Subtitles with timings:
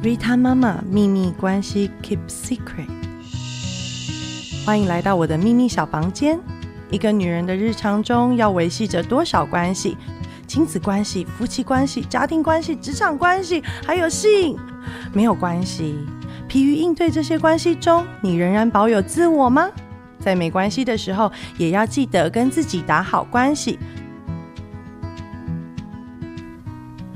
[0.00, 2.86] Rita 妈妈秘密关系 Keep Secret。
[4.64, 6.38] 欢迎来到我的秘密小房间。
[6.88, 9.96] 一个女人的日常中要维系着多少关系？
[10.46, 14.56] 亲子关系、夫妻关系、家庭关系、职场关系，还有性，
[15.12, 15.98] 没有关系。
[16.46, 19.68] 疲于应对这些关系中，你仍然保有自我吗？
[20.20, 23.76] 在没关系的时候，也要记得跟自己打好关系。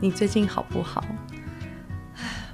[0.01, 1.05] 你最近好不好？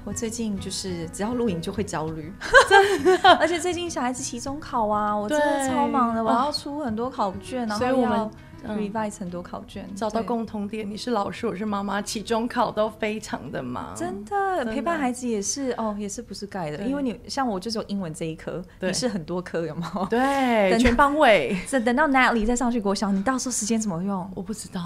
[0.09, 2.33] 我最近就是只要录影就会焦虑，
[3.39, 8.31] 而且最近小孩子期中考啊，我真的超忙的，我要出很多考卷，然后要
[8.67, 9.87] revise 很多考卷。
[9.95, 13.95] 找到共同点，你是老师，我是妈妈，期中考都非常的忙。
[13.95, 20.07] 真的，陪伴孩子也是哦，也是不是盖的，因为你像我就是有英文这一科，你是很多科，有吗？
[20.09, 21.55] 对， 全方位。
[21.71, 24.27] 等 等到 Natalie 再上去国小，你到时候时间怎么用？
[24.35, 24.81] 我不知道，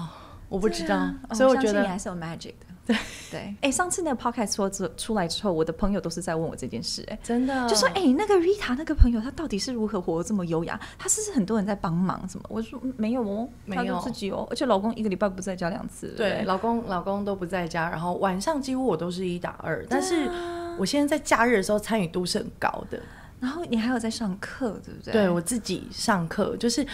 [0.53, 2.67] 我不知道，所以我觉得你还是有 magic 的。
[2.85, 2.95] 对
[3.31, 10.79] 对，哎，上次那个 podcast 说出出来之后，我的朋友都是在问我这件事，哎，真的，就说哎，那个 Rita 那个朋友，他到底是如何活得这么优雅？
[10.99, 12.45] 他是不是很多人在帮忙什么？
[12.49, 20.29] 我说没有哦，没有自己哦，而且老公一个礼拜不在家两次，对，老公老公都不在家，然后晚上几乎我都是一打二，但是
[20.77, 23.01] 我现在在假日的时候参与度是很高的，
[23.39, 25.13] 然后你还有在上课，对不对？
[25.13, 26.85] 对我自己上课就是。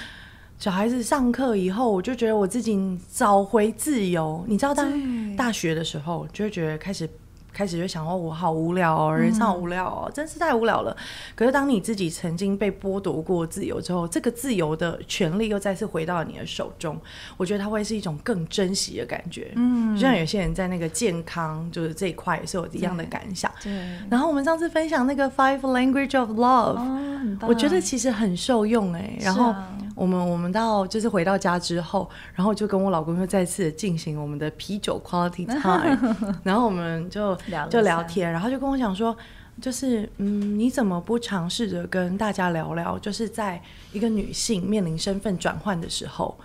[0.59, 2.77] 小孩子上课以后，我就觉得我自己
[3.13, 4.43] 找回自由。
[4.45, 7.09] 你知道，当大学的时候，就会觉得开始。
[7.51, 10.95] 开始就想哦，我好无聊哦，人生好无聊哦，真是太无聊了。
[11.35, 16.97] 可是当你自己曾经被剥夺过自由之后，这个自由的权利又再次回到你的手中，
[17.37, 19.51] 我觉得它会是一种更珍惜的感觉。
[19.55, 23.51] 嗯，就像有些人在那个健康就是这一块也是有一样的感想。
[23.63, 23.73] 对。
[24.09, 29.17] 然后我们上次分享那个 Five Language of Love，我觉得其实很受用哎。
[29.19, 29.53] 然后
[29.99, 37.37] 我们我们到就是回到家之后，然后就跟我老公又再次进行我们的啤酒 quality time，然后我们就。
[37.69, 39.15] 就聊天，然后就跟我讲说，
[39.59, 42.97] 就是嗯，你怎么不尝试着跟大家聊聊？
[42.99, 43.61] 就是在
[43.91, 46.37] 一个女性面临身份转换的时候，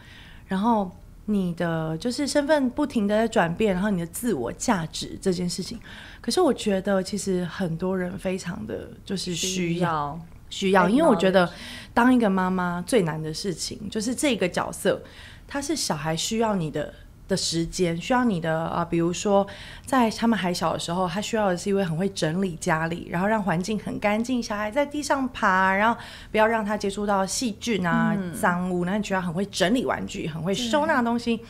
[0.47, 0.91] 然后
[1.27, 5.79] 你的就是身份不停的在转变，然后你的自我价值这件事情。
[6.21, 10.19] 可是我觉得其实很多人非常的就是需要
[10.51, 11.51] 需要，因为我觉得
[11.93, 15.03] 当一个妈妈最难的事情就是这个角色，
[15.47, 16.95] 他是小孩需要你的。
[17.27, 19.47] 的时间需要你的啊，比如说
[19.87, 25.99] 在他们还小的时候，他需要的是一位很会整理家里，然后让环境很干净，小孩在地上爬，然后
[26.31, 28.85] 不要让他接触到细菌啊、脏物。
[28.85, 31.41] 那你觉得很会整理玩具，很会收纳东西。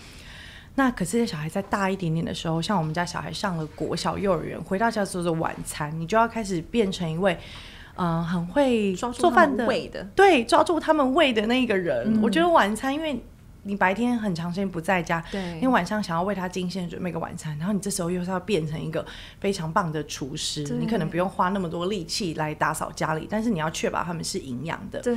[0.77, 7.37] 那可是小孩再大一点点的时候，像我们家小孩上了国小、幼儿园，回到家做的晚餐，你就要开始变成一位
[7.97, 9.66] 嗯很会做饭的，
[10.15, 12.21] 对，抓住他们胃的那个人。
[12.22, 13.21] 我觉得晚餐因为。
[13.66, 19.03] 你白天很长时间不在家，对，因为晚上想要为他精心准备个晚餐，然后你这时候又是要变成一个
[19.41, 25.16] 非常棒的厨师，你可能不用花那么多力气来打扫家里，但是你要确保他们是营养的，对，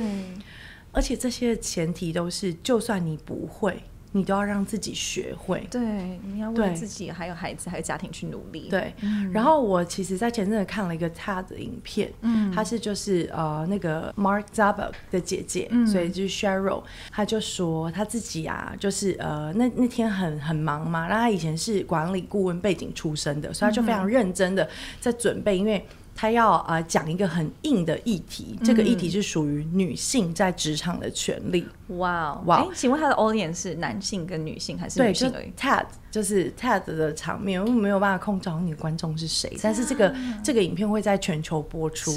[0.92, 3.82] 而且这些前提都是，就算你不会。
[4.18, 8.68] 你都要让自己学会，对，你要为自己、还有孩子、还有家庭去努力。
[8.68, 8.92] 对，
[9.32, 24.68] 然后我其实，在前阵子看了一个他的影片，嗯，他是就是呃那个 Mark Zuckerberg 的姐姐，所以就是 Sheryl，他就说他自己啊，就是呃那那天很很忙嘛，然后他以前是管理顾问背景出身的，所以他就非常认真的
[25.00, 25.86] 在准备，因为。
[26.20, 31.64] 他要啊讲一个很硬的议题，这个议题是属于女性在职场的权利。
[31.90, 32.66] 哇哇！
[32.74, 35.84] 请问他的 audience 是男性跟女性还是女性而已？TED
[36.18, 40.12] 就是 TED 的场面，我没有办法控制好你的观众是谁，但是这个
[40.42, 42.12] 这个影片会在全球播出。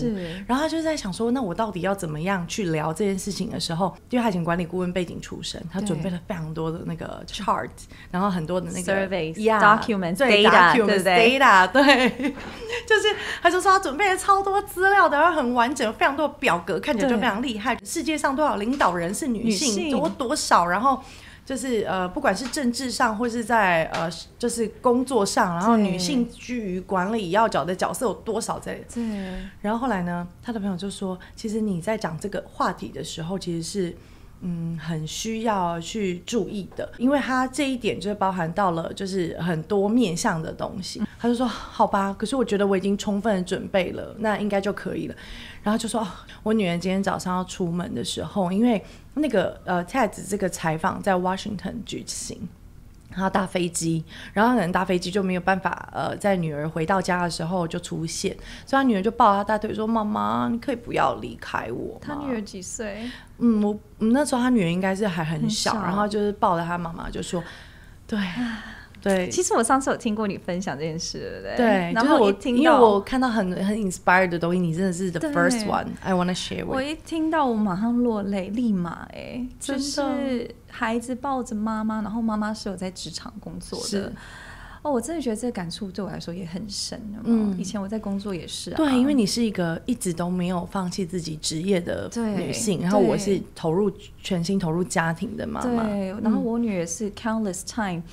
[0.47, 7.69] 然后他就在想说，那我到底要怎么样去聊这件事情的时候，因为他以前管理顾问背景出身，他准备了非常多的那个 chart，
[8.09, 12.09] 然后很多的那个 surveys、documents、data，对不对？data 对，
[12.89, 13.91] 就是他就说他准。
[13.91, 17.77] 准备了超多资料的，然后很完整，非常多表格，看起来就非常厉害。
[17.83, 21.03] 世界上多少领导人是女性，多多少，然后
[21.45, 24.09] 就是呃，不管是政治上或是在呃，
[24.39, 28.75] 就是工作上，然后女性居于管理要角的角色有多少在？
[28.93, 29.03] 对。
[29.61, 33.95] 然后后来呢，他的朋友就说，其实你在讲这个话题的时候，其实是。
[34.43, 41.01] 嗯，很需要去注意的，因为他这一点就是包含到了，就是很多面向的东西。
[41.19, 45.15] 他就说：“好吧，可是我觉得我已经充分准备了，那应该就可以了。”
[45.61, 46.07] 然后就说
[46.41, 48.83] ：“我女儿今天早上要出门的时候，因为
[49.13, 52.49] 那个呃蔡子这个采访在 Washington 举行。”
[53.11, 54.03] 他搭飞机，
[54.33, 58.35] 然后可能搭飞机就没有办法，呃，在女儿回到家的时候就出现，
[58.65, 63.09] 所以他女儿就抱他大腿说：“妈妈，你可以不要离开我。”他女儿几岁？
[63.39, 67.43] 嗯，我那时候他女儿应该是还很小，然后就是抱着他妈妈就说
[68.07, 68.19] ：“对，
[69.01, 71.57] 对，其实我上次有听过你分享这件事，对不对？
[71.57, 76.65] 对，然后我听因为我看到很很 inspired 的东西，你真的是 the first one I want to share。
[76.65, 84.13] 我一听到我马上落泪，立马哎，就是孩子抱着妈妈，然后妈妈是有在职场工作的。
[84.83, 86.99] 哦，我真的觉得这个感触对我来说也很深。
[87.23, 88.77] 嗯，以前我在工作也是啊。
[88.77, 95.83] 对，因为你是一个一直都没有放弃自己职业的女性，然后我是投入全心投入家庭的妈妈。
[95.83, 97.97] 对，然后我女儿是 countless time。
[97.97, 98.03] 嗯，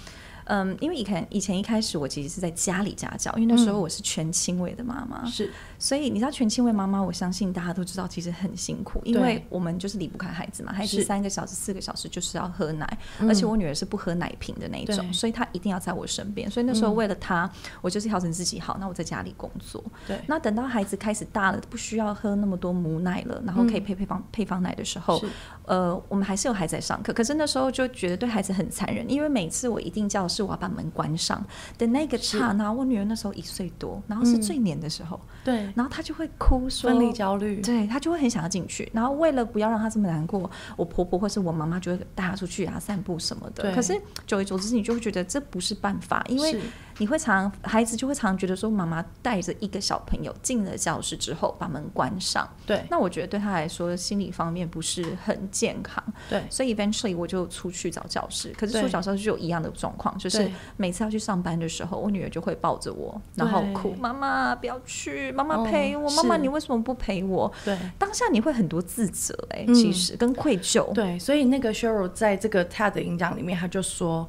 [0.81, 17.51] 因为以前以前一开始我其实是在家里家教，因为那时候我是全亲喂的妈妈，是，所以你知道全亲喂妈妈，我相信大家都知道其实很辛苦，因为我们就是离不开孩子嘛，孩子三个小时四个小时就是要喝奶，而且我女儿是不喝奶瓶的那一种，所以她一定要在我身边，所以那时候为了她，
[17.83, 25.23] 我就是调整自己好，那我在家里工作，对，那等到孩子开始大了，不需要喝那么多母奶了，然后可以配配方配方奶的时候，
[25.67, 30.27] 呃，我们还是有孩子在上课，可是那时候就觉得对孩子很残忍，因为每次我一定叫。
[30.39, 31.45] 是我要把门关上。
[31.77, 43.75] 的那个刹那，我女儿那时候一岁多，然后是最黏的时候，对，然后她就会哭说分离焦虑，对她就会很想要进去，然后为了不要让她这么难过，我婆婆或是我妈妈就会带她出去啊散步什么的。
[43.75, 46.61] 可是久而久之，你就会觉得这不是办法，因为。
[46.99, 52.49] 你会常孩子就会常觉得说，妈妈带着一个小朋友进了教室之后，把门关上。
[52.67, 56.03] 对，那我觉得对他来说，心理方面不是很健康。
[56.29, 58.53] 对，所以 eventually 我就出去找教室。
[58.59, 70.93] 可是出教室就有一样的状况，就是每次要去上班的时候，我女儿就会抱着我，然后哭：“妈妈不要去，妈妈陪我，妈妈你为什么不陪我？”对，当下你会很多自责，哎，其实跟愧疚。
[70.93, 74.29] 对，所以那个 Sheryl 在这个 TED 演讲里面，他就说。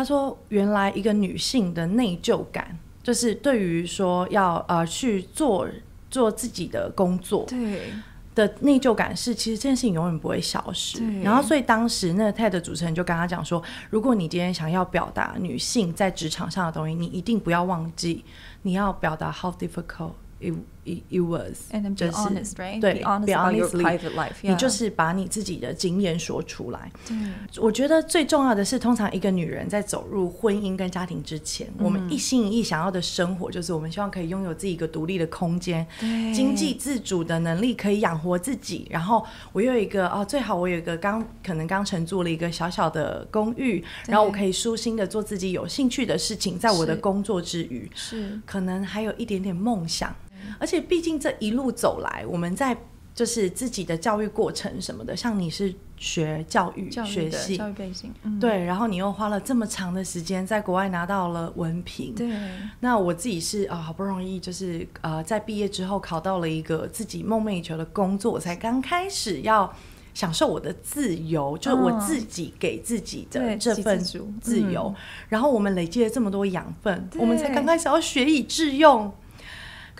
[0.00, 5.68] 他说：“原来一个女性的内疚感，就是对于说要呃去做
[6.10, 7.92] 做自己的工作，对
[8.34, 11.00] 的内疚感是，其实这件事情永远不会消失。
[11.20, 18.24] 然后，所以当时那个 TED 主持人就跟他讲说，如果你今天想要表达女性在职场上的东西，你一定不要忘记，
[18.62, 20.54] 你要表达 how difficult。” It
[20.84, 26.90] it was，就是 honest right，对，be honest，private life，你就是把你自己的经验说出来。
[27.10, 35.86] 嗯，我觉得最重要的是，通常一个女人在走入婚姻跟家庭之前，我们一心一意想要的生活，就是我们希望可以拥有自己一个独立的空间，
[36.34, 38.86] 经济自主的能力，可以养活自己。
[38.90, 48.40] 然后我有一个哦，最好我有一个刚可能刚承租了一个小小的公寓，然后我可以舒心的做自己有兴趣的事情，在我的工作之余，是。
[48.46, 50.14] 可能还有一点点梦想。
[50.58, 52.76] 而且毕竟这一路走来，我们在
[53.14, 58.10] 就是自己的教育过程什么的，像你是学教育学系，教育背景，
[58.40, 62.30] 对，然后你又花了这么长的时间在国外拿到了文凭，对。
[62.78, 69.70] 那我自己是啊，好不容易就是呃，在毕业之后考到了一个自己梦寐以求的工作，我才刚开始要
[70.14, 73.98] 享受我的自由，就是我自己给自己的这份
[74.40, 74.94] 自由。
[75.28, 79.12] 然后我们累积了这么多养分，我们才刚开始要学以致用。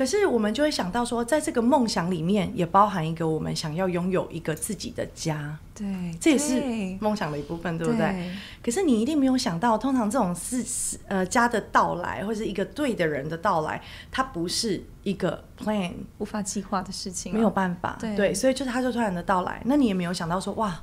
[0.00, 5.58] 可是我们就会想到说，在这个梦想里面，也包含一个我们想要拥有一个自己的家。
[5.74, 5.86] 对，
[6.18, 8.30] 这也是梦想的一部分，对不对？
[8.62, 10.64] 可是你一定没有想到，通常这种是
[11.06, 13.78] 呃家的到来，或是一个对的人的到来，
[14.10, 17.98] 它不是一个 plan 无法计划的事情，没有办法。
[18.00, 20.80] 对，所以就是他就突然的到来，那你也没有想到说，哇，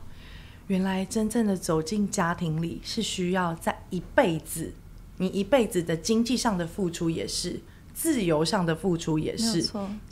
[0.67, 4.75] 原来真正的走进家庭里是需要在一辈子，
[5.17, 7.59] 你一辈子的经济上的付出也是。
[7.99, 9.59] 自由上的付出也是，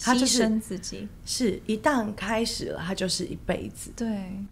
[0.01, 3.91] 他牺牲自己，是一旦开始了，他就是一辈子。
[3.95, 4.07] 对。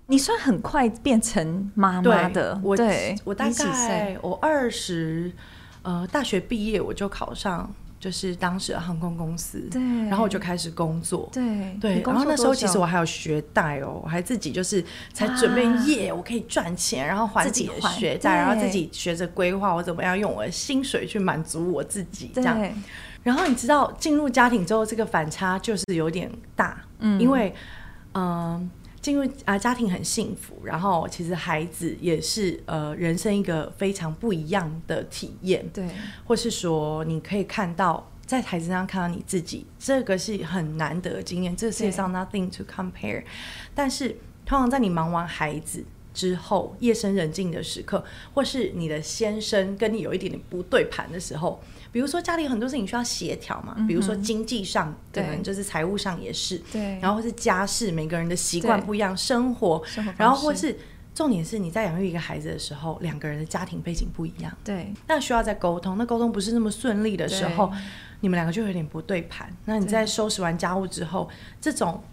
[0.06, 5.32] 你算很快变成妈妈的，我对我大概我二十
[5.82, 22.56] 呃大学毕业我就考上，就是当时的航空公司，对，然后我就开始工作，对对，然后那时候其实我还有学贷哦，我还自己就是才准备业，我可以赚钱，然后还自己的学贷，然后自己学着规划我怎么样用我的薪水去满足我自己，这样。
[23.24, 27.56] 然后你知道进入家庭之后，这个反差就是有点大，嗯，因为
[28.14, 28.70] 嗯，
[29.02, 35.90] 进入啊家庭很幸福，然后其实孩子也是呃人生一个非常不一样的体验，对，
[36.26, 43.24] 或是说你可以看到在孩子身上看到你自己，这个是很难得的经验，这个世界上 nothing to compare。
[43.74, 44.10] 但是
[44.46, 48.04] 通常在你忙完孩子之后，夜深人静的时刻，
[48.34, 51.62] 或是你的先生跟你有一点点不对盘的时候。
[51.92, 59.80] 比如说家里很多事情需要协调嘛，比如说经济上可能就是财务上也是，对，然后或是家事，每个人的习惯不一样，生活，
[60.18, 60.76] 然后或是
[61.14, 67.72] 重点是你在养育一个孩子的时候，两个人的家庭背景不一样，对，那需要在沟通，那沟通不是那么顺利的时候，
[68.22, 69.56] 你们两个就有点不对盘。
[69.66, 71.30] 那你在收拾完家务之后，
[71.62, 72.04] 这种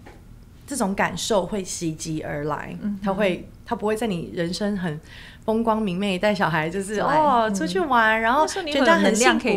[0.71, 5.00] 这种感受会袭击而来，他会他不会在你人生很。
[5.43, 9.49] 风光明媚，带小孩就是哦出去玩，然后全家很幸福，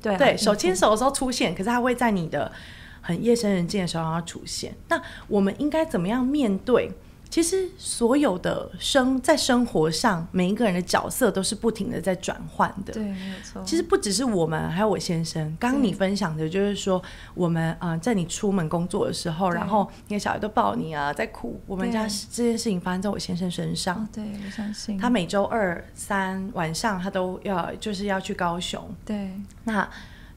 [0.00, 2.52] 对对，手牵手的时候出现，可是他会在你的
[3.00, 4.72] 很夜深人静的时候出现。
[4.88, 6.92] 那我们应该怎么样面对？
[7.30, 12.92] 其实所有的生在生活上，每一个人的角色都是不停的在转换的。
[12.92, 13.62] 对，没有错。
[13.64, 15.56] 其实不只是我们，还有我先生。
[15.60, 17.00] 刚刚你分享的就是说，
[17.34, 21.60] 我们啊，在你出门工作的时候，然后你的小孩都抱你啊，在哭。
[21.68, 24.08] 我们家这件事情发生在我先生身上。
[24.12, 24.98] 对，我相信。
[24.98, 28.92] 他每周二三晚上，他都要就是要去高雄。
[29.04, 29.30] 对。
[29.62, 29.88] 那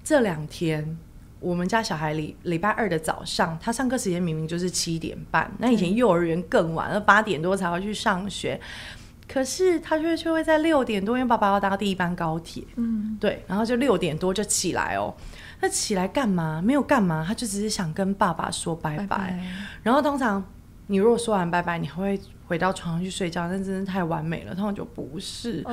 [0.03, 0.95] 这两天。
[1.43, 8.59] 我们家小孩礼礼拜二的早上，他上课时间明明就是七点半，那以前幼儿园更晚，要八点多才会去上学，
[9.27, 15.13] 可是他却却会在六点多，因为爸爸要搭第一班高铁，嗯，对，然后就六点多就起来哦，
[15.59, 16.61] 那起来干嘛？
[16.63, 19.37] 没有干嘛，他就只是想跟爸爸说拜拜，
[19.83, 20.43] 然后通常
[20.87, 22.19] 你如果说完拜拜，你会。
[22.53, 24.53] 回到床上去睡觉，那真的太完美了。
[24.53, 25.63] 他们就不是，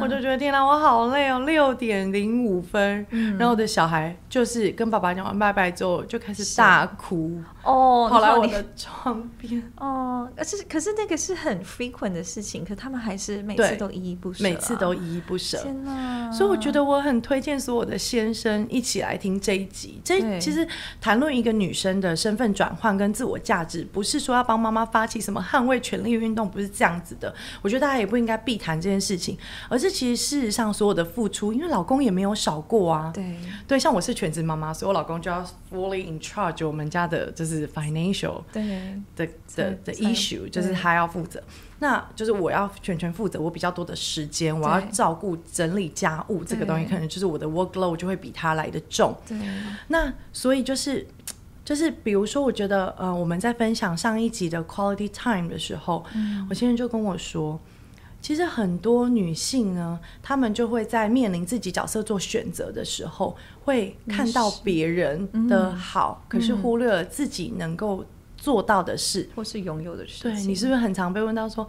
[0.00, 1.38] 我就觉得天哪，我好累哦。
[1.46, 3.06] 六点零五分，
[3.38, 10.28] 然后我的小孩就是跟爸爸讲完拜拜之后，就开始大哭哦，跑来我的床边哦。
[10.36, 15.58] 而且可是那个是很 frequent 的事情，可他们还是每次都依依不舍，每次都依依不舍。
[15.58, 16.32] 天哪！
[16.32, 20.00] 所以我觉得我很推荐所有的先生一起来听这一集。
[20.02, 20.66] 这其实
[21.00, 26.23] 谈论一个女生的身份转换跟自我价值，不是说要帮妈妈发起什么捍卫权利。
[26.24, 29.36] 运动不是这样子的，我觉得大家也不应该避谈这件事情，
[29.68, 33.10] 而是其实事实上所有的付出，因为老公也没有少过啊。
[33.14, 33.36] 对
[33.68, 41.42] 对，像我是全职妈妈，所以我老公就要 fully in charge 我们家的就是 financial 对的的的 issue，就是他要负责，
[41.78, 49.14] 那就是我要全权负责，我比较多的时间，我要照顾整理家务这个东西，可能就是我的 workload 就会比他来的重。
[49.26, 49.38] 对，
[49.88, 51.06] 那所以就是。
[51.64, 56.04] 就是比如说，我觉得呃，我们在分享上一集的 quality time 的时候，
[56.50, 57.58] 我先生就跟我说，
[58.20, 68.04] 其实很多女性呢，她们就会在面临自己角色做选择的时候，会看到别人的好，可是忽略了自己能够。
[68.44, 71.66] 做到的事，或是拥有的事，对你是不是很常被问到说，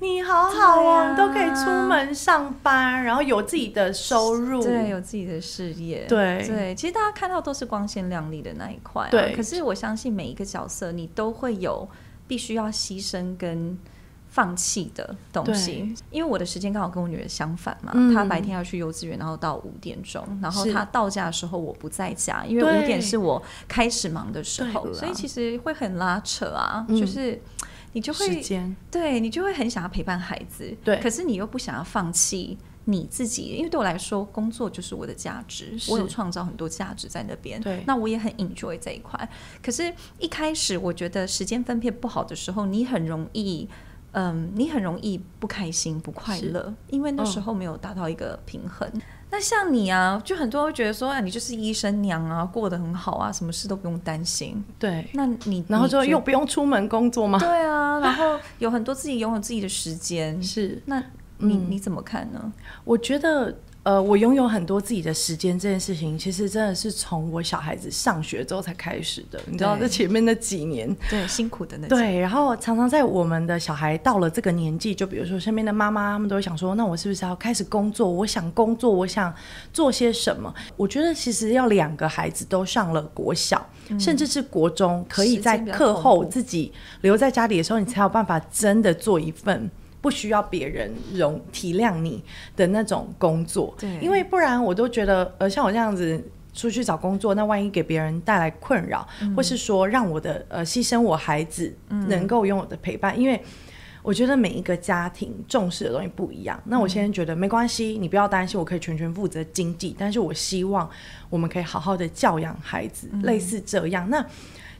[0.00, 6.74] 你好好哦，你都可以出门上班，然后有自己的收入，对，有自己的事业，对对。
[6.74, 9.34] 其实大家看到都是光鲜亮丽的那一块，对。
[9.34, 11.88] 可是我相信每一个角色，你都会有
[12.26, 13.78] 必须要牺牲跟。
[14.30, 27.40] 放弃的东西，因为我的时间刚好跟我女儿相反嘛，她白天要去幼稚园，然后到五点钟，然后她到家的时候我不在家，因为五点是我开始忙的时候，所以其实会很拉扯啊，就是
[27.94, 28.42] 你就会
[28.90, 39.28] 对你就会很想要陪伴孩子，对，可是你又不想要放弃你自己，因为对我来说，工作就是我的价值，我有创造很多价值在那边，对，那我也很 enjoy 这一块，
[39.62, 43.66] 可是一开始我觉得时间分配不好的时候，你很容易。
[44.12, 48.90] 嗯，你很容易不开心、不快乐，因为那时候没有达到一个平衡。
[49.30, 54.64] 那像你啊，就很多人会觉得说，啊，你就是医生娘啊，过得很好啊，什么事都不用担心。
[54.78, 57.38] 对，那你然后就又不用出门工作吗？
[57.38, 60.40] 对啊，然后有很多自己拥有自己的时间。
[60.42, 61.02] 是，那
[61.36, 62.52] 你你怎么看呢？
[62.84, 63.54] 我觉得。
[63.88, 69.40] 呃，我拥有很多自己的时间这件事情，其实真的是从我小孩子上学之后才开始的。
[69.46, 78.06] 你知道，这前面那几年，对辛苦的那对，然后常常在我们的小孩到了这个年纪，就比如说身边的妈妈，他们都会想说，那我是不是要开始工作？
[78.10, 79.34] 我想工作，我想
[79.72, 80.54] 做些什么？
[80.76, 83.66] 我觉得其实要两个孩子都上了国小，
[83.98, 89.70] 甚至是国中，可以在课后自己留在家里的时候，你才有办法真的做一份。
[90.00, 92.22] 不需要别人容体谅你
[92.56, 96.22] 的那种工作，对，因为不然我都觉得，呃，像我这样子
[96.54, 103.42] 出去找工作，那万一给别人带来困扰，或是说让我的呃牺牲我孩子能够拥有的陪伴，因为
[104.02, 106.60] 我觉得每一个家庭重视的东西不一样。
[106.66, 110.88] 那我现在觉得没关系，你不要担心，我可以全权负责经济，但是我希望
[111.28, 114.08] 我们可以好好的教养孩子，类似这样。
[114.08, 114.24] 那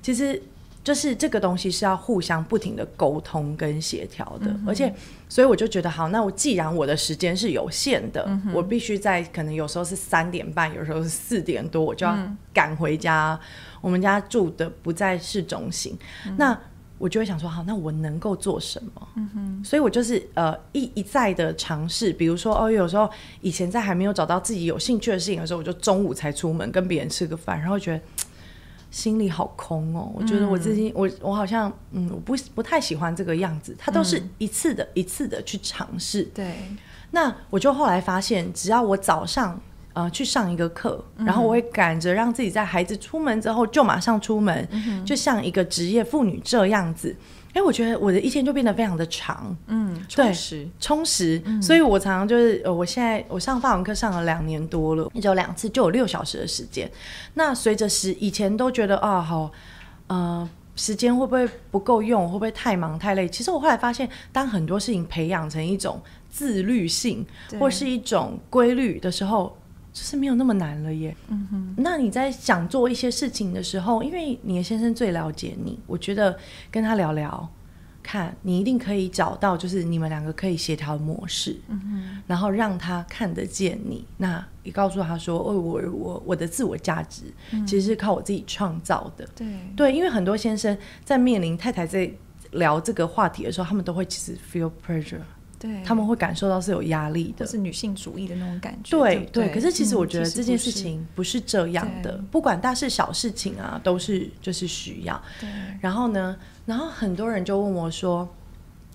[0.01, 0.41] 其实。
[0.85, 4.95] 就是这个东西是要互相不停的沟通跟协调的，而且，
[5.29, 12.17] 所以我就觉得好，那我既然我的时间是有限的，我必须在可能有时候是三点半，有时候是四点多，我就要
[12.55, 13.39] 赶回家。
[13.81, 15.97] 我们家住的不在市中心，
[16.37, 16.59] 那
[16.97, 19.09] 我就会想说，好，那我能够做什么？
[19.63, 23.09] 所以我就是呃一一再的尝试，比如说哦，有时候
[23.41, 28.01] 以前在还没有找到自己有兴趣的事情的时候，我就中午才出门跟别人吃个饭，然后觉得。
[28.91, 33.75] 心里好空哦，我觉得我自己，我我好像，嗯，我不不太喜欢这个样子。
[33.79, 36.23] 他都是一次的一次的去尝试。
[36.35, 36.55] 对。
[37.11, 39.59] 那我就后来发现，只要我早上
[39.95, 44.69] 呃去上一个课，然后我会赶着让自己在孩子出门之后就马上出门，
[45.05, 47.17] 就像一个职业妇女这样子。
[47.55, 51.43] 哎，我觉得我的一天就变得非常的长，嗯，充实，充实。
[51.61, 56.91] 所以我常常就是，呃，我现在我上法文课上了两年多了，只有两次，就有六小时的时间。
[57.35, 59.51] 那随着时，以前都觉得啊，好，
[60.07, 62.27] 呃，时间会不会不够用？
[62.29, 63.29] 会不会太忙太累？
[63.29, 66.01] 其实我后来发现，当很多事情培养成一种
[66.31, 67.27] 自律性，
[67.59, 69.58] 或是一种规律的时候。
[69.99, 71.17] 就是没有那么难了耶。
[71.27, 76.39] 嗯哼，那你在想做一些事情的时候，因为你的先生最了解你，我觉得
[76.71, 77.49] 跟他聊聊，
[78.01, 81.59] 看你一定可以找到，就是你们两个可以协调的模式。
[81.67, 87.25] 嗯哼，然后让他看得见你，那也告诉他说：“哦，我我我的自我价值
[87.67, 92.09] 其实是靠我自己创造的。”对对，因为很多先生在面临太太在
[92.53, 95.23] 聊这个话题的时候，他们都会其实 feel pressure。
[95.59, 98.97] 对，他们会感受到是有压力的，是女性主义的那种感觉。
[98.97, 105.21] 对对，可是其实我觉得这件事情不是这样的，不管大事小事情啊，都是就是需要。
[105.41, 105.49] 对。
[105.81, 108.29] 然后呢，然后很多人就问我说：“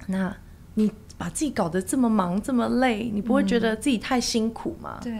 [0.07, 0.35] 那
[0.75, 5.13] 你把自己搞得这么忙这么累，你不会觉得自己太辛苦吗？”对。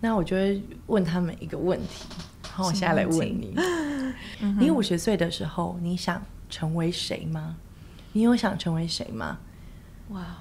[0.00, 2.04] 那我就会问他们一个问题，
[2.42, 3.54] 然后，我现在来问你：
[4.58, 7.56] 你五十岁的时候，你想成为谁吗？
[8.12, 9.38] 你有想成为谁吗？
[10.10, 10.38] 哇！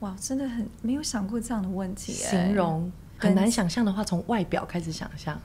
[0.00, 2.12] 哇，真的很没有想过这样的问题。
[2.12, 5.40] 形容很难想象的话，从外表开始想象。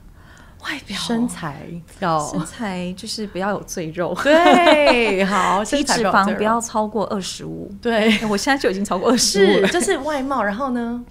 [0.64, 1.68] 外表身材
[2.00, 4.18] 要身材就是不要有赘肉。
[4.24, 7.70] 对，好， 体脂肪不要超过二十五。
[7.80, 10.42] 对，我现在就已经超过二十五，就是外貌。
[10.42, 11.06] 然后呢，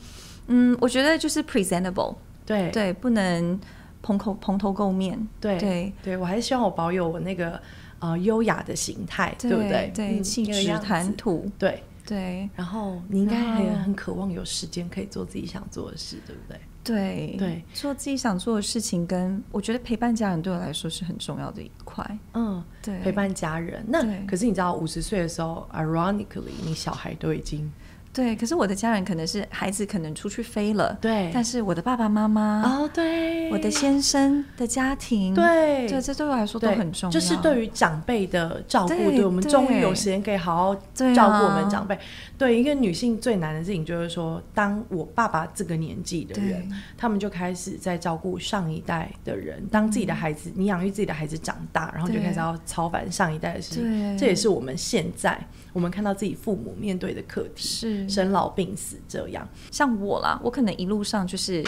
[0.48, 2.16] 嗯，我觉得就是 presentable。
[2.44, 3.60] 对对，不能
[4.02, 5.28] 蓬口蓬头垢面。
[5.40, 7.60] 对对对，我还是希望我保有我那个
[8.00, 9.92] 呃优雅的形态，对不对？
[9.94, 11.80] 对，气质谈吐，对。
[12.06, 16.60] 对，然后你应该很很渴望有时间可以做自己想做的事，对不对？
[16.84, 22.18] 对对，做自己想做的事情，跟我觉得陪伴家人对我来说是很重要的一块。
[22.34, 23.82] 嗯，对，陪伴家人。
[23.88, 27.72] 那可是你知道，五十岁的时候，ironically，你小孩都已经。
[28.14, 30.96] 对，可是我的家人可能是孩子，可能出去飞了。
[31.00, 37.10] 对，但是我的爸爸妈妈哦，对，我的先生的家庭，对，这这对我来说都很重要。
[37.10, 41.98] 就是对于长辈的照顾，对我们终于有时间可以好好照顾我们长辈。
[42.38, 49.60] 对，一个女性最难的事情就是说，当我爸爸这个年纪的人，他们就开始在照顾上一代的人。
[49.72, 54.16] 当自己的孩子，你养育自己的孩子长大，然后就开始要操烦上一代的事情。
[54.16, 55.36] 这也是我们现在。
[55.74, 61.62] 我们看到自己父母面对的课题是生老病死这样，像我啦，我可能一路上就是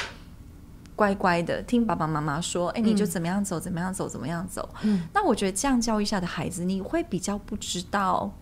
[0.94, 4.66] 乖乖的听爸爸妈妈说，哎，你就怎么样走，怎么样走，怎么样走。
[4.82, 8.32] 嗯，那我觉得这样教育下的孩子，你会比较不知道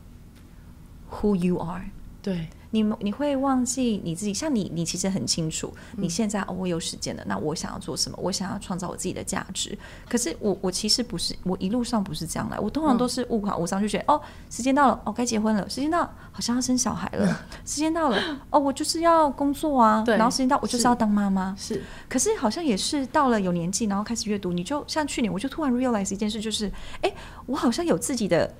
[1.11, 1.91] who you are。
[2.23, 2.47] 对。
[2.75, 8.19] 你你会忘记你自己，像你，你其实很清楚，你现在哦，我有时间了，那我想要做什么？
[8.21, 9.79] 我想要创造我自己的价值。
[10.09, 18.19] 可是我我其实不是，我一路上不是这样来，我通常都是误考误上就觉得哦，时间到了，哦，该结婚了，时间到，好像要生小孩了， 时间到了，
[18.51, 21.55] 哦，我就是要工作啊，然后时间到，我就是要当妈妈。
[21.57, 27.15] 是，可是好像也是到了有年纪，然后开始阅读，你就像去年，我就突然 realize 一件事，就是，哎，
[27.47, 28.53] 我好像有自己的。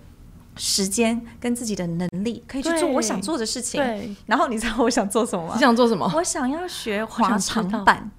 [0.57, 3.81] 时间跟自己的能力可以去做我想做的事情。
[3.81, 5.55] 对，然后你知道我想做什么吗？
[5.55, 6.11] 你想做什么？
[6.15, 8.11] 我想要学滑长板。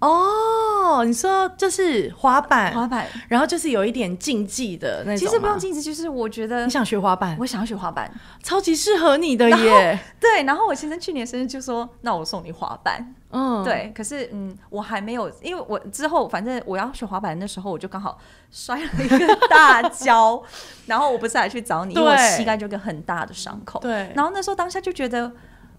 [0.00, 5.18] 哦，你说就是滑板，滑板，然后就是有一点竞技的那种。
[5.18, 8.10] 其实不用竞技，就是我觉得你想学滑板，我想要学滑板，
[8.42, 10.00] 超级适合你的耶。
[10.18, 13.92] 对，然后我先生去年生日就说：“那我送你滑板。”嗯，对。
[13.94, 18.18] 可是嗯，我还没有，因为我之后反正我要学滑板的时候，我就刚好
[18.50, 20.42] 摔了一个大 跤，
[20.86, 23.80] 然后我不是还去找你，因为我膝盖就一个很大的伤口。
[23.80, 24.12] 对。
[24.14, 25.32] 然后那时候当下就觉得。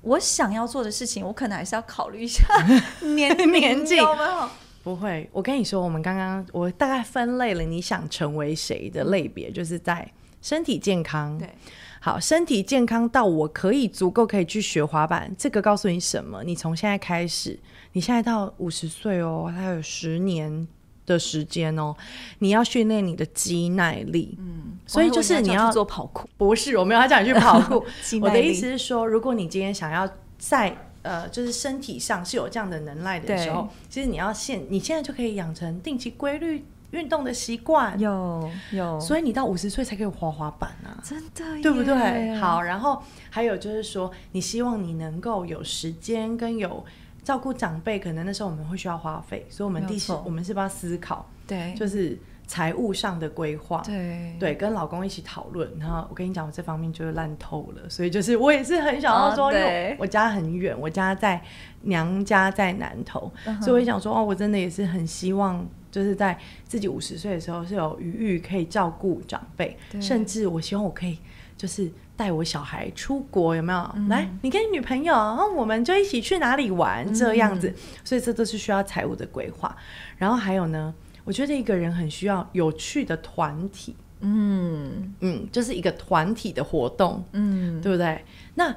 [0.04, 2.44] 我想要做的事情，我可能还是要考虑一下
[3.14, 4.50] 年年纪有没有？
[4.84, 10.12] 不会，我跟你说，我们刚刚我大概分类了你想成为谁的类别，就是在
[10.42, 11.38] 身体健康。
[11.38, 11.48] 对，
[12.04, 16.44] 好，身体健康到我可以足够可以去学滑板，这个告诉你什么？
[16.44, 17.58] 你从现在开始，
[17.94, 20.68] 你现在到五十岁哦，还有十年。
[21.04, 21.94] 的时间哦，
[22.40, 27.84] 你要训练你的肌耐力，嗯，所以就是你要做跑酷，不是我没有他叫你去跑酷。
[28.22, 42.36] 我的意思是说，如果你今天想要在呃，就是身体上是有这样的能耐的时候，其实你要现你现在就可以养成定期规律运动的习惯，有有，所以你到五十岁才可以滑滑板啊，真的，对不对？
[42.36, 46.86] 好，然后还有就是说，你希望你能够有时间跟有。
[47.24, 54.36] 照顾长辈，可能那时候我们会需要花费，所以我们第四，我们是不要思考，对，就是财务上的规划，对。
[54.40, 55.72] 对，跟老公一起讨论。
[55.80, 61.40] 然后我跟你讲，我这方面就是烂透了，所以就是我也是很想要说，因为我家很远，我家在
[61.82, 71.20] 娘家在南头，所以我想说，哦，我真的也是很希望，就是在自己五十岁的时候是有余裕可以照顾长辈，甚至我希望我可以
[71.58, 73.96] 就是带我小孩出国，有没有？
[74.08, 77.72] 来，你跟你女朋友，然后我们就一起去哪里玩这样子。
[78.04, 79.76] 所以这都是需要财务的规划。
[80.18, 80.94] 然后还有呢？
[81.24, 88.26] 我觉得一个人很需要有趣的团体，嗯嗯，就是一个团体的活动，嗯，对不对？
[88.56, 88.76] 那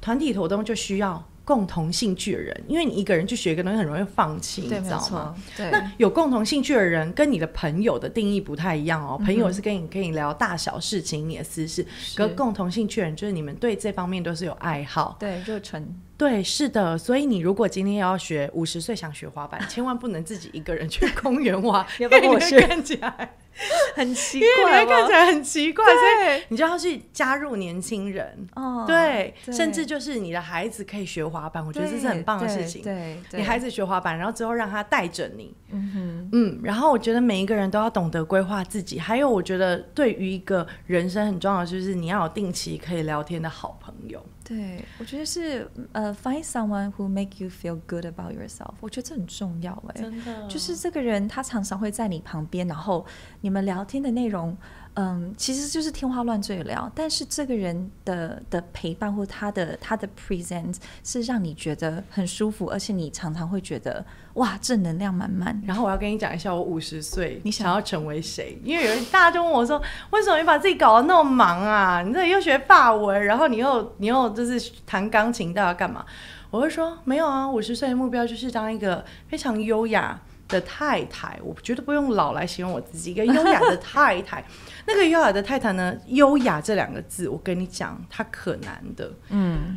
[0.00, 5.34] 团体活动就需要共同兴趣的人，因为你一个人去学一个东西很容易放弃，你知道吗？
[5.56, 5.70] 对。
[5.70, 9.18] 那有共同兴趣的人跟你的朋友的定义不太一样哦。
[9.24, 11.82] 朋友是跟你可以聊大小事情，你的私事；，
[12.14, 15.88] 跟共同兴趣的人就是你们对这方面都是有爱好，对，就纯。
[16.18, 23.36] 对，是的，所以你如果今天要学五十岁想学滑板，千万不能自己一个人去公园玩， 要跟我 学看起来
[23.96, 32.82] 很奇怪，看起来很奇怪，所以你就要去加入年轻人，哦，对，甚至就是你的孩子可以学滑板，我觉得这是很棒的事情。
[32.82, 44.24] 对，你孩子学滑板，然后之后让他带着你，嗯哼，嗯，然后我觉得每一个人都要懂得规划自己，还有我觉得对于一个人生很重要的就是你要有定期可以聊天的好朋友。
[44.48, 48.72] 对，我觉得是呃，find someone who make you feel good about yourself。
[48.80, 53.04] 我觉得这很重要哎，真的，就是这个人他常常会在你旁边，然后
[53.42, 54.56] 你们聊天的内容。
[54.94, 65.62] 嗯，其实就是天花乱坠聊，但是这个人的的陪伴或他的他的 present 是让你觉得很舒服，而且你常常会觉得哇，正能量满满。
[65.64, 68.60] 然后我要跟你讲一下，我五十岁，你想要成为谁？
[68.64, 72.02] 因为有人大家就问我说，为什么你把自己搞得那么忙啊？
[72.02, 76.04] 你这又学法文，然后你又你又就是弹钢琴，到底要干嘛？
[76.50, 80.18] 我会说没有啊，五十岁的目标就是当一个非常优雅
[80.48, 81.38] 的太太。
[81.44, 84.44] 我绝对不用老来形容我自己，一个优雅的太太。
[84.86, 85.94] 那个优雅的太太呢？
[86.06, 89.12] 优雅这两个字，我跟你讲，她可难的。
[89.28, 89.76] 嗯，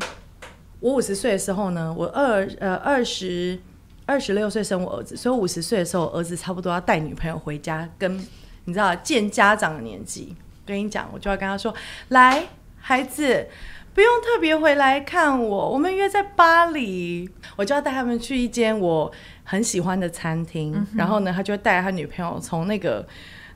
[0.80, 3.60] 我五十岁的时候呢，我二呃二十
[4.06, 8.18] 二十六岁生我儿子，所以五十岁的时候，儿子差不多要带女朋友回家，跟
[8.66, 10.36] 你知道见家长的年纪。
[10.64, 11.74] 跟你讲，我就要跟他说
[12.10, 12.46] ：“来，
[12.80, 13.48] 孩子，
[13.94, 19.12] 不用特别回来看我，我们约在巴黎。”我就要带他们去一间我
[19.52, 23.06] 很喜欢的餐厅，然后呢，他就带他女朋友从那个。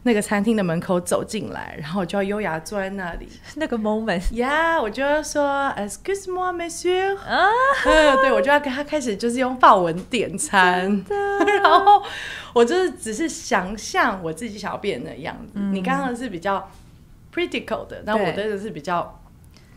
[0.08, 3.28] 那个餐厅的门口走进来，然后我就要优雅坐在那里。
[3.56, 5.44] 那个 moment，yeah，，我就要说
[5.76, 7.18] Excuse me, Monsieur。
[7.18, 7.50] 啊，
[8.22, 11.04] 对，我就要跟他开始就是用法文点餐。
[11.64, 12.04] 然后
[12.54, 15.60] 我就是只是想象我自己想要变的样子。
[15.72, 16.70] 你刚刚是比较
[17.34, 19.20] critical 的，那我的是比较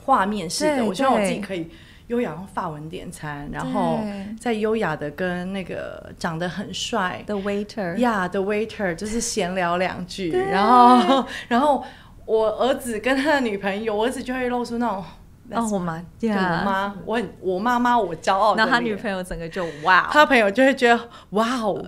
[0.04, 0.85] 画面式的。
[0.85, 1.70] 我希望我自己可以。
[2.08, 4.00] 优雅用法文点餐，然后
[4.40, 11.84] 再优雅的跟那个长得很帅的 waiter 呀的 waiter 就是闲聊两句，然后 然后
[12.24, 15.04] 我儿子跟他的女朋友，我儿子就会露出那种
[15.50, 21.84] 哦我妈，我妈，我很我妈妈我骄傲，然后他女朋友整个就哇，他朋友就会觉得哇哦。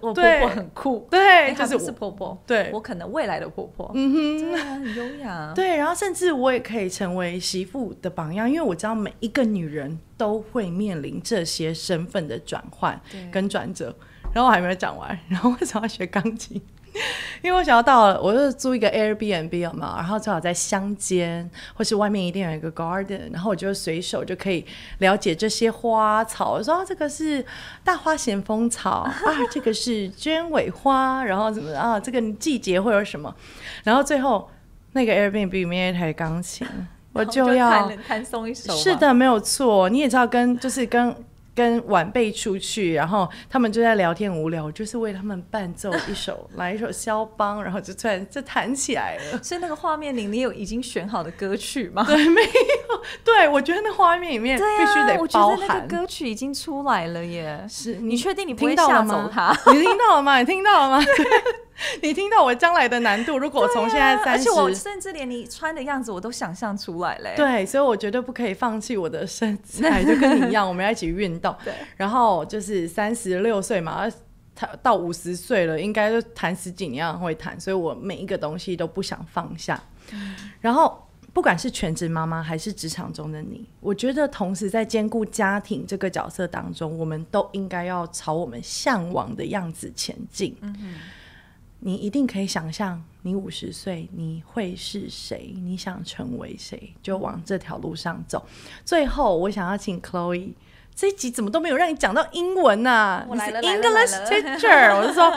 [0.00, 13.94] 我婆婆很酷，对，就是是婆婆，对我可能未来的婆婆，嗯哼，很优雅，对，然后甚至我也可以成为媳妇的榜样，因为我知道每一个女人都会面临这些身份的转换跟转折，
[14.32, 16.60] 然后我还没有讲完，然后为什么要学钢琴？
[17.42, 24.64] 因为我想要到，我就租一个 Airbnb 嘛，然后最好在乡间，或是外面一定有一个 garden，然后我就随手就可以
[24.98, 26.52] 了解这些花草。
[26.52, 27.44] 我说这个是
[27.82, 29.12] 大花咸丰草啊，
[29.50, 31.98] 这个是鸢尾花，然后怎么啊？
[31.98, 33.34] 这个季节会有什么？
[33.82, 34.48] 然后最后
[34.92, 36.66] 那个 Airbnb 里面一台钢琴，
[37.12, 38.72] 我就要弹送一首。
[38.76, 39.88] 是的，没有错。
[39.88, 41.14] 你也知道，跟就是跟。
[41.54, 49.38] 跟晚辈出去，然后他们就在聊天无聊，就是为他们伴奏一首，来一首肖邦，然后就突然就弹起来了。
[49.42, 52.04] 所以那个画面里，你有已经选好的歌曲吗？
[52.08, 52.48] 对，没有。
[53.22, 55.58] 对，我觉得那画面里面必须得包含。
[55.68, 57.64] 那个歌曲已经出来了耶。
[57.68, 59.56] 是你确定你不会吓走他？
[59.72, 60.38] 你听到了吗？
[60.38, 60.98] 你听到了吗？
[60.98, 61.30] 你听到
[62.44, 63.38] 我将来的难度？
[63.38, 67.32] 如果从现在三十，而且我甚至连你穿的样子我都想象出来嘞。
[67.36, 71.54] 对，所以我绝对不可以放弃我的身材， 就跟你一样，我们要一起运动。
[71.64, 74.06] 对，然后就是三十六岁嘛，
[74.54, 79.82] 他到五十岁了，应该就弹十几年会弹，所以我每一个东西都不想放下。
[80.60, 90.56] 然后，不管是全职妈妈还是职场中的你，我觉得同时在兼顾家庭这个角色当中，我们都应该要朝我们向往的样子前进。
[90.60, 90.96] 嗯
[91.86, 95.54] 你一定可以想象，你五十岁你会是谁？
[95.62, 96.94] 你想成为谁？
[97.02, 98.42] 就往这条路上走。
[98.86, 100.54] 最后，我想要请 Chloe，
[100.94, 103.26] 这一集怎么都没有让你讲到英文呢？
[103.28, 104.96] 我来了，English teacher。
[104.96, 105.30] 我就说，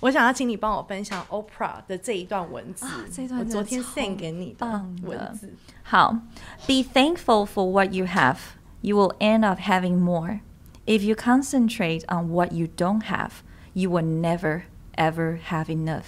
[0.00, 5.54] 我想要请你帮我分享 Oprah 的这一段文字，这段我昨天 send 给你的文字。
[5.84, 6.18] 好
[6.66, 8.38] ，Be thankful for what you have.
[8.80, 10.40] You will end up having more.
[10.84, 13.30] If you concentrate on what you don't have,
[13.72, 14.62] you will never
[14.96, 16.02] ever have enough.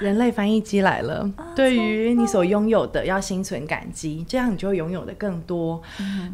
[0.00, 1.28] 人类翻译机来了。
[1.56, 5.82] 对于你所拥有的，要心存感激，这样你就会拥有的更多。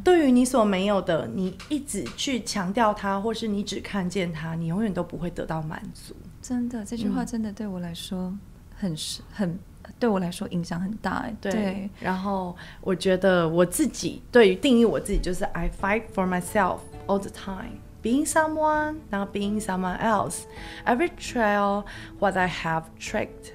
[0.04, 6.14] 对于你所没有的，你一直去强调它，或是你只看见它，你永远都不会得到满足。
[6.42, 8.36] 真的，这句话真的对我来说
[8.76, 9.58] 很是很
[9.98, 11.26] 对我来说影响很大。
[11.40, 17.78] 对，然后我觉得我自己对于定义我自己就是 I fight for myself all the time.
[18.04, 20.46] Being someone, not being someone else.
[20.86, 21.86] Every trail,
[22.18, 23.54] what I have trekked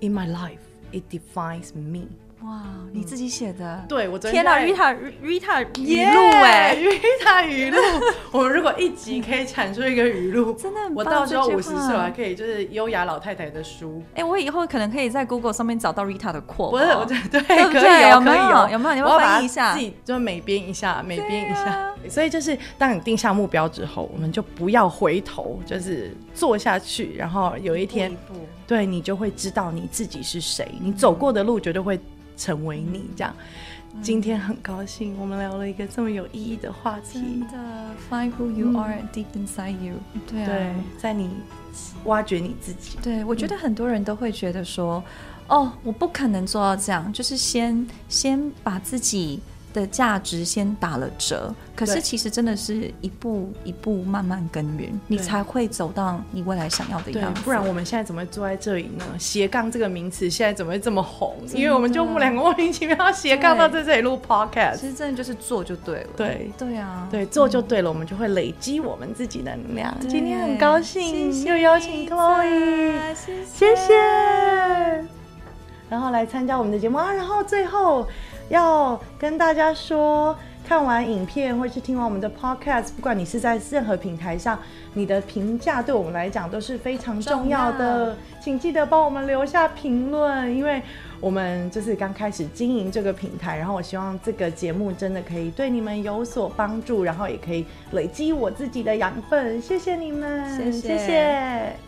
[0.00, 2.08] in my life, it defines me.
[2.44, 3.84] 哇，你自己写的？
[3.88, 7.76] 对，我天哪，Rita Rita 语录哎，Rita 语录。
[8.30, 14.00] 我们如果一集可以产出一个语录， 真的，我到时候五十岁还可以就是优雅老太太的书。
[14.14, 16.70] 哎，我以后可能可以在 Google 上面找到 Rita 的 quote。
[16.70, 18.94] 不是，我觉得对，可以有，可以有，有没有？
[18.94, 21.92] 你要翻译一下，自己就美编一下，美编一下。
[22.08, 27.16] 所以就是，当你定下目标之后，我们就不要回头，就是做下去。
[27.16, 28.16] 然后有一天，
[28.64, 31.98] 对你就会知道你自己是谁，你走过的路绝对会。
[32.38, 33.34] 成为你这样，
[34.00, 37.20] 今天很高兴，我们聊了一个这么有意义的话题。
[37.20, 39.96] 真的，Find who you are deep inside you。
[40.26, 41.28] 对啊，在你
[42.04, 42.96] 挖掘你自己。
[43.02, 45.02] 对，我觉得很多人都会觉得说，
[45.48, 49.40] 哦，我不可能做到这样，就是先先把自己。
[49.78, 57.42] 的价值先打了折，可是其实真的是一步一步慢慢耕耘，你才会走到你未来想要的样子。
[57.42, 59.04] 不然我们现在怎么会坐在这里呢？
[59.18, 61.36] 斜杠这个名词现在怎么会这么红？
[61.54, 64.76] 因为我们就两个莫名其妙斜杠到在这里录 podcast。
[64.76, 66.08] 其实真的就是做就对了。
[66.16, 69.94] 对对啊，对做就对了，我们就会累积我们自己的能量。
[70.00, 73.14] 今天很高兴又邀请 Chloe，
[73.46, 73.94] 谢谢，
[75.88, 78.06] 然后来参加我们的节目啊，然后最后。
[78.48, 84.58] 要跟大家说，看完影片或是听完我们的 podcast，不管你是在任何平台上，
[84.94, 90.82] 你的评价对我们来讲都是非常重要的，请记得帮我们留下评论，因为
[91.20, 101.87] 我们就是刚开始经营这个平台，然后我希望这个节目真的可以对你们有所帮助，然后也可以累积我自己的养分，谢谢你们，谢谢。